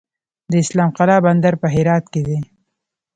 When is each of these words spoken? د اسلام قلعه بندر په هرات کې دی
د 0.51 0.53
اسلام 0.63 0.89
قلعه 0.97 1.19
بندر 1.25 1.53
په 1.61 1.67
هرات 1.75 2.05
کې 2.13 2.21
دی 2.27 2.39